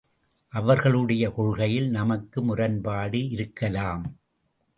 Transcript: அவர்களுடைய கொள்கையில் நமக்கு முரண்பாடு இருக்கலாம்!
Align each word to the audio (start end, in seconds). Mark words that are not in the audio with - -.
அவர்களுடைய 0.53 1.29
கொள்கையில் 1.29 1.89
நமக்கு 1.89 2.41
முரண்பாடு 2.41 3.29
இருக்கலாம்! 3.29 4.03